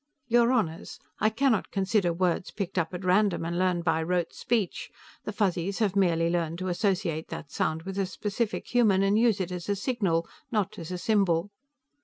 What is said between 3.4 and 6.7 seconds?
and learned by rote speech. The Fuzzies have merely learned to